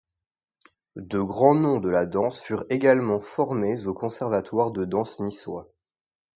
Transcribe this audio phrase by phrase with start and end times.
[0.95, 5.71] De grand noms de la danse furent également formés au Conservatoire de danse niçois.